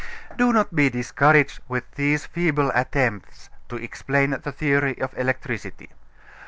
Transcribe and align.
Do 0.35 0.51
not 0.51 0.75
be 0.75 0.89
discouraged 0.89 1.59
with 1.67 1.83
these 1.91 2.25
feeble 2.25 2.71
attempts 2.73 3.51
to 3.69 3.75
explain 3.75 4.31
the 4.31 4.51
theory 4.51 4.99
of 4.99 5.15
electricity. 5.15 5.91